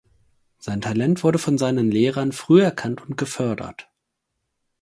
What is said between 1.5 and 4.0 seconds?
seinen Lehrern früh erkannt und gefördert.